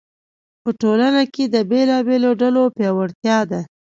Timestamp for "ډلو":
2.41-2.63